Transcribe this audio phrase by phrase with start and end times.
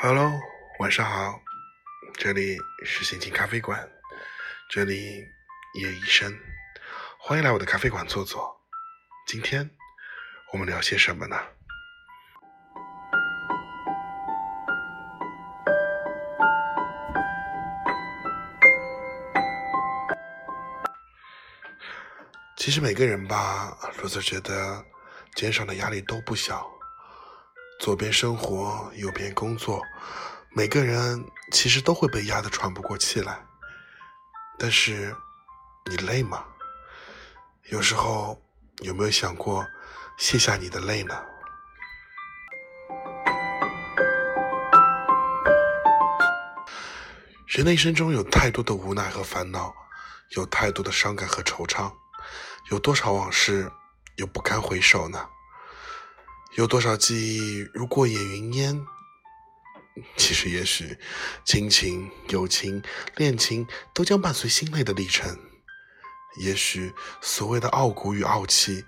[0.00, 0.30] Hello，
[0.78, 1.40] 晚上好，
[2.14, 3.90] 这里是心情咖啡馆，
[4.70, 5.26] 这里
[5.74, 6.32] 叶医生，
[7.18, 8.48] 欢迎来我的咖啡馆坐坐。
[9.26, 9.68] 今天
[10.52, 11.36] 我们聊些什么呢？
[22.56, 24.84] 其实每个人吧，罗子觉得
[25.34, 26.77] 肩上的压力都不小。
[27.78, 29.80] 左边生活，右边工作，
[30.50, 33.40] 每个人其实都会被压得喘不过气来。
[34.58, 35.14] 但是，
[35.88, 36.44] 你累吗？
[37.70, 38.42] 有时候
[38.80, 39.64] 有没有想过
[40.18, 41.14] 卸下你的累呢？
[47.46, 49.72] 人的一生中有太多的无奈和烦恼，
[50.30, 51.92] 有太多的伤感和惆怅，
[52.72, 53.70] 有多少往事
[54.16, 55.28] 又不堪回首呢？
[56.56, 58.86] 有多少记忆如过眼云烟？
[60.16, 60.96] 其实，也许
[61.44, 62.82] 亲情、友情、
[63.16, 65.36] 恋情都将伴随心累的历程。
[66.40, 68.84] 也许所谓的傲骨与傲气，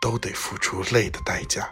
[0.00, 1.70] 都得付出累的代价。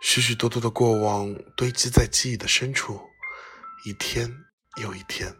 [0.00, 3.00] 许许多多的过往堆积在记忆的深处，
[3.84, 4.28] 一天
[4.82, 5.32] 又一天，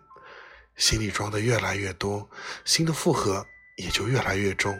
[0.76, 2.30] 心里装的越来越多，
[2.64, 3.44] 心的负荷
[3.78, 4.78] 也就越来越重。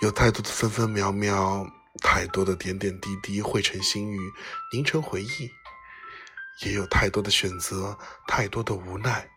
[0.00, 1.77] 有太多的分分秒秒。
[2.00, 4.18] 太多的点点滴滴汇成心语，
[4.72, 5.50] 凝成回忆；
[6.64, 9.28] 也有太多的选择，太多的无奈。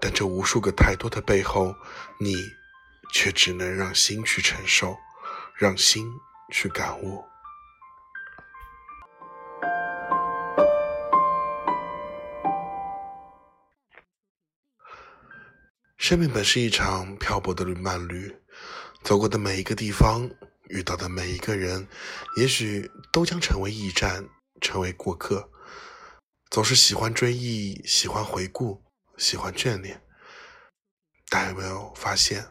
[0.00, 1.74] 但这无数个太多的背后，
[2.20, 2.34] 你
[3.12, 4.96] 却只能让心去承受，
[5.56, 6.08] 让心
[6.52, 7.24] 去感悟。
[15.96, 18.34] 生命本是一场漂泊的旅漫旅，
[19.02, 20.30] 走过的每一个地方。
[20.68, 21.88] 遇到的每一个人，
[22.36, 24.28] 也许都将成为驿站，
[24.60, 25.50] 成为过客。
[26.50, 28.82] 总是喜欢追忆，喜欢回顾，
[29.16, 30.02] 喜欢眷恋。
[31.28, 32.46] 但有没有发现，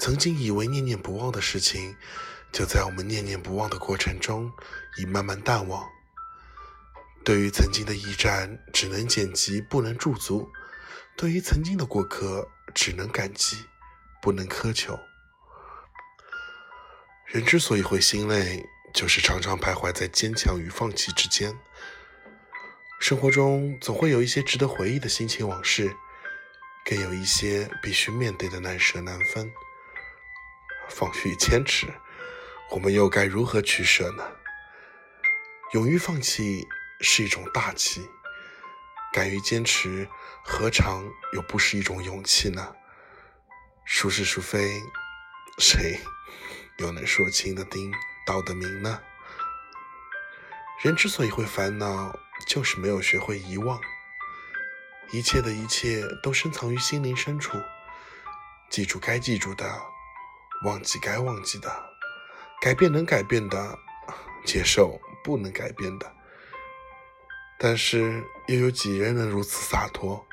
[0.00, 1.96] 曾经以为念念不忘的事情，
[2.50, 4.50] 就在我们念念不忘的过程中，
[4.96, 5.86] 已慢慢淡忘。
[7.24, 10.48] 对于曾经的驿站，只能剪辑，不能驻足；
[11.16, 13.66] 对于曾经的过客，只能感激，
[14.22, 14.98] 不能苛求。
[17.28, 21.54] 人之所以会心累，就是常常徘徊在坚强与放弃之间。
[22.98, 25.94] 生活中总会有一些值得回忆的心情往事，
[26.86, 29.52] 更有一些必须面对的难舍难分。
[30.88, 31.86] 放弃与坚持，
[32.70, 34.26] 我们又该如何取舍呢？
[35.74, 36.66] 勇于放弃
[37.02, 38.08] 是一种大气，
[39.12, 40.08] 敢于坚持，
[40.42, 42.74] 何尝又不是一种勇气呢？
[43.84, 44.80] 孰是孰非，
[45.58, 46.00] 谁？
[46.78, 47.92] 又能说清的丁
[48.24, 49.00] 道的明呢？
[50.82, 52.16] 人之所以会烦恼，
[52.46, 53.80] 就是没有学会遗忘。
[55.10, 57.58] 一切的一切都深藏于心灵深处，
[58.70, 59.68] 记住该记住的，
[60.64, 61.68] 忘记该忘记的，
[62.60, 63.78] 改变能改变的，
[64.44, 66.14] 接受不能改变的。
[67.58, 70.24] 但是又有几人能如此洒脱？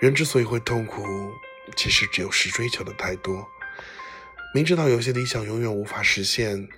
[0.00, 1.04] 人之所以会痛苦，
[1.76, 3.48] 其实只有是追求的太多。
[4.54, 6.68] 明知道有些理想永远无法实现，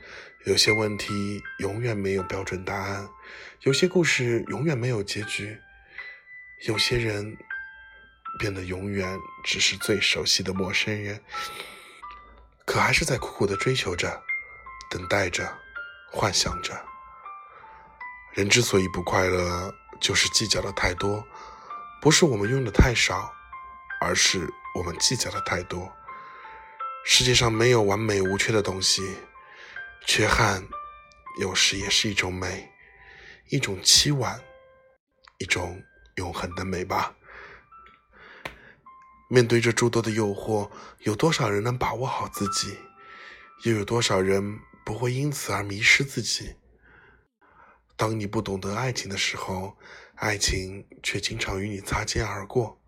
[0.45, 3.09] 有些问题永远没有标准答案，
[3.63, 5.57] 有些故事永远没有结局，
[6.67, 7.37] 有些人
[8.41, 11.23] 变得永远只是最熟悉的陌生人，
[12.67, 14.21] 可还是在苦苦的追求着，
[14.91, 15.57] 等待着，
[16.11, 16.77] 幻想着。
[18.35, 21.25] 人之所以不快乐，就是计较的太多，
[22.03, 23.33] 不是我们用的太少，
[24.01, 25.93] 而是我们计较的太多。
[27.05, 29.17] 世界上没有完美无缺的东西，
[30.07, 30.67] 缺憾
[31.41, 32.71] 有时也是一种美，
[33.49, 34.41] 一种凄婉，
[35.39, 35.83] 一种
[36.17, 37.17] 永恒的美吧。
[39.29, 42.79] 面对着诸多的诱惑，有多少人能把握好自己？
[43.65, 46.55] 又有多少人不会因此而迷失自己？
[47.97, 49.77] 当你不懂得爱情的时候，
[50.17, 52.79] 爱情却经常与你擦肩而过；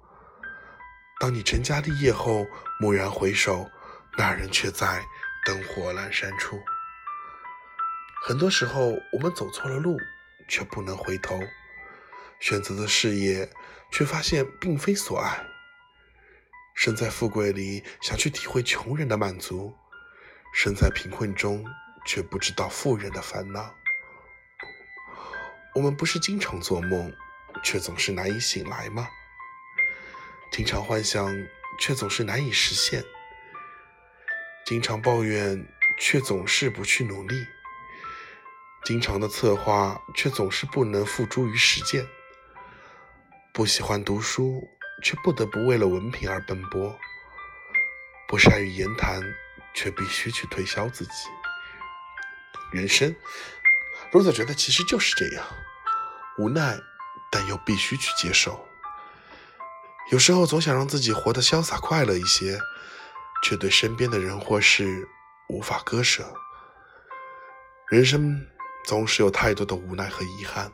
[1.20, 2.46] 当你成家立业后，
[2.80, 3.68] 蓦然回首。
[4.16, 5.04] 那人却在
[5.44, 6.60] 灯火阑珊处。
[8.24, 9.98] 很多时候，我们走错了路，
[10.48, 11.38] 却不能回头；
[12.40, 13.50] 选择的事业，
[13.90, 15.44] 却发现并非所爱。
[16.74, 19.74] 身在富贵里，想去体会穷人的满足；
[20.54, 21.64] 身在贫困中，
[22.06, 23.74] 却不知道富人的烦恼。
[25.74, 27.12] 我们不是经常做梦，
[27.62, 29.08] 却总是难以醒来吗？
[30.52, 31.34] 经常幻想，
[31.80, 33.02] 却总是难以实现。
[34.64, 35.66] 经常抱怨，
[35.98, 37.36] 却总是不去努力；
[38.84, 42.04] 经常的策划，却总是不能付诸于实践；
[43.52, 44.68] 不喜欢读书，
[45.02, 46.96] 却不得不为了文凭而奔波；
[48.28, 49.20] 不善于言谈，
[49.74, 51.12] 却必须去推销自己。
[52.70, 53.14] 人生，
[54.12, 55.44] 罗子觉得其实就是这样，
[56.38, 56.78] 无奈，
[57.30, 58.68] 但又必须去接受。
[60.10, 62.58] 有时候总想让自己活得潇洒快乐一些，
[63.42, 65.08] 却对身边的人或事
[65.48, 66.24] 无法割舍。
[67.90, 68.46] 人生
[68.86, 70.72] 总是有太多的无奈和遗憾。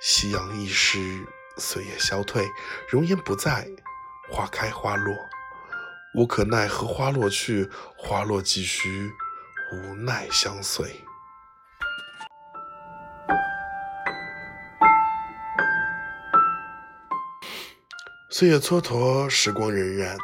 [0.00, 1.26] 夕阳易逝，
[1.56, 2.48] 岁月消退，
[2.88, 3.68] 容颜不在，
[4.30, 5.14] 花开花落，
[6.14, 9.12] 无可奈何花落去，花落几许，
[9.72, 11.04] 无奈相随。
[18.30, 20.16] 岁月蹉跎，时光荏苒。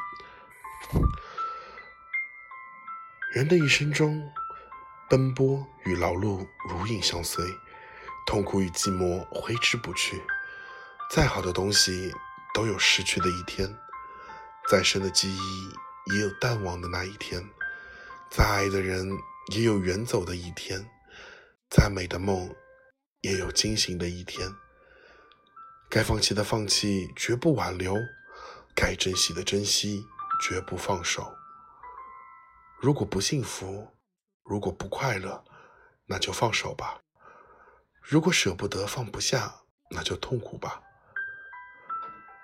[3.34, 4.30] 人的一生中，
[5.10, 7.44] 奔波与劳碌如影相随，
[8.28, 10.22] 痛苦与寂寞挥之不去。
[11.10, 12.14] 再好的东西
[12.54, 13.76] 都有失去的一天，
[14.70, 17.44] 再深的记忆也有淡忘的那一天，
[18.30, 19.10] 再爱的人
[19.52, 20.88] 也有远走的一天，
[21.68, 22.54] 再美的梦
[23.22, 24.48] 也有惊醒的一天。
[25.90, 27.94] 该放弃的放弃，绝不挽留；
[28.76, 30.06] 该珍惜的珍惜，
[30.40, 31.34] 绝不放手。
[32.84, 33.88] 如果不幸福，
[34.42, 35.42] 如果不快乐，
[36.04, 37.00] 那就放手吧；
[38.02, 40.82] 如果舍不得、放不下，那就痛苦吧。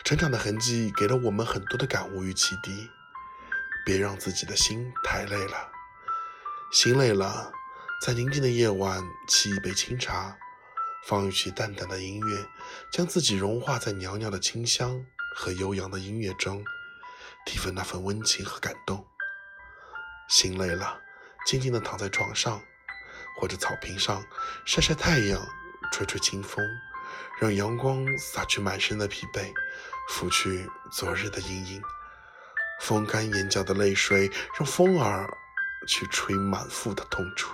[0.03, 2.89] 成长的痕迹给了我们很多的感悟与启迪，
[3.85, 5.71] 别让自己的心太累了。
[6.73, 7.53] 心累了，
[8.01, 8.99] 在宁静的夜晚
[9.29, 10.39] 沏一杯清茶。
[11.07, 12.47] 放一曲淡淡的音乐，
[12.91, 15.05] 将自己融化在袅袅的清香
[15.37, 16.65] 和悠扬的音乐中，
[17.45, 19.07] 体会那份温情和感动。
[20.31, 21.01] 心累了，
[21.45, 22.63] 静静地躺在床上
[23.37, 24.25] 或者草坪上，
[24.65, 25.47] 晒晒太阳，
[25.93, 26.65] 吹吹清风，
[27.41, 29.53] 让阳光洒去满身的疲惫，
[30.09, 31.83] 拂去昨日的阴影，
[32.81, 35.29] 风干眼角的泪水，让风儿
[35.87, 37.53] 去吹满腹的痛楚，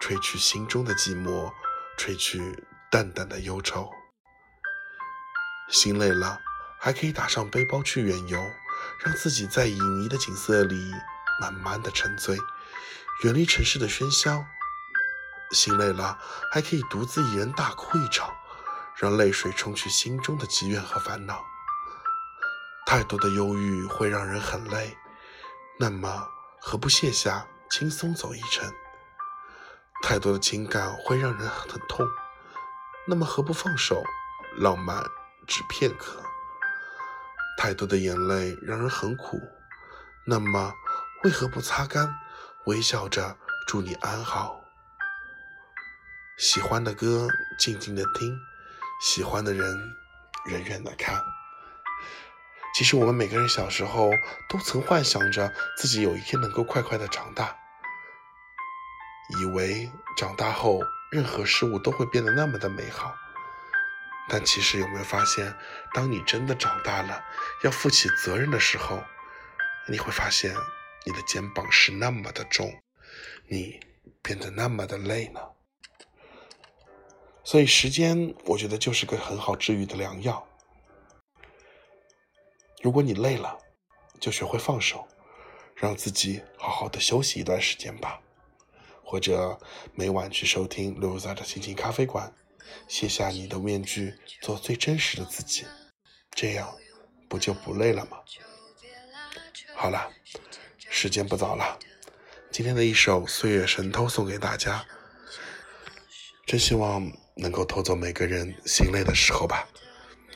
[0.00, 1.52] 吹去心中的寂寞。
[1.96, 3.88] 吹去淡淡的忧愁，
[5.70, 6.40] 心累了，
[6.80, 8.36] 还可以打上背包去远游，
[8.98, 10.92] 让自己在旖旎的景色里
[11.40, 12.38] 慢慢的沉醉，
[13.22, 14.44] 远离城市的喧嚣。
[15.52, 16.18] 心累了，
[16.50, 18.34] 还可以独自一人大哭一场，
[18.96, 21.44] 让泪水冲去心中的积怨和烦恼。
[22.86, 24.96] 太多的忧郁会让人很累，
[25.78, 26.28] 那么
[26.60, 28.72] 何不卸下，轻松走一程？
[30.02, 32.06] 太多的情感会让人很痛，
[33.06, 34.02] 那么何不放手，
[34.56, 35.04] 浪漫
[35.46, 36.22] 只片刻？
[37.56, 39.40] 太多的眼泪让人很苦，
[40.26, 40.72] 那么
[41.24, 42.14] 为何不擦干，
[42.66, 44.60] 微笑着祝你安好？
[46.36, 47.26] 喜欢的歌
[47.58, 48.38] 静静的听，
[49.00, 49.96] 喜欢的人
[50.44, 51.18] 远远的看。
[52.74, 54.10] 其实我们每个人小时候
[54.50, 57.56] 都曾幻想着自己有一天能够快快的长大。
[59.40, 63.16] 以为长大后任何事物都会变得那么的美好，
[64.28, 65.56] 但其实有没有发现，
[65.94, 67.24] 当你真的长大了，
[67.62, 69.02] 要负起责任的时候，
[69.88, 70.54] 你会发现
[71.04, 72.82] 你的肩膀是那么的重，
[73.46, 73.80] 你
[74.22, 75.40] 变得那么的累呢？
[77.44, 80.46] 所以时间，我觉得就是个很好治愈的良药。
[82.82, 83.58] 如果你累了，
[84.18, 85.06] 就学会放手，
[85.74, 88.20] 让自己好好的休息一段时间吧。
[89.02, 89.60] 或者
[89.92, 92.34] 每晚去收听刘仔的心情咖啡馆，
[92.88, 95.66] 卸下你的面具，做最真实的自己，
[96.30, 96.74] 这样
[97.28, 98.18] 不就不累了吗？
[99.76, 100.10] 好了，
[100.96, 101.76] 时间不早了，
[102.52, 104.80] 今天的一首《岁月神偷》送给大家，
[106.46, 109.66] 真希望能够偷走每个人心累的时候吧。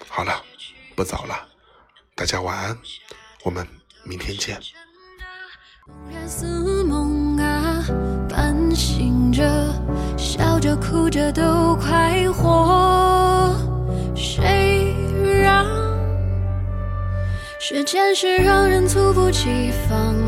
[0.08, 0.42] 好了，
[0.96, 1.46] 不早了，
[2.16, 2.76] 大家晚安，
[3.44, 3.64] 我们
[4.02, 4.60] 明天见。
[8.74, 9.42] 醒着，
[10.16, 13.54] 笑着哭着都快活。
[14.14, 14.94] 谁
[15.40, 15.64] 让
[17.58, 20.27] 时间是让人猝不及防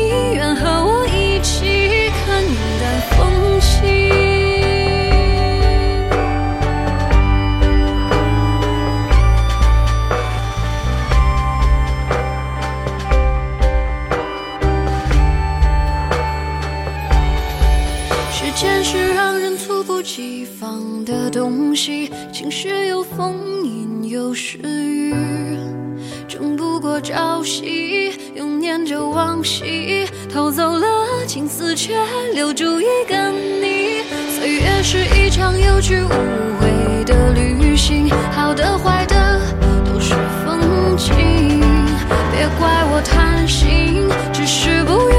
[26.55, 31.95] 不过朝夕，又念着往昔，偷走了青丝，却
[32.33, 34.01] 留住一个你。
[34.29, 36.09] 岁月是一场有去无
[36.59, 39.39] 回的旅行，好的坏的
[39.85, 40.13] 都是
[40.45, 41.59] 风景，
[42.31, 45.10] 别怪我贪心，只是不。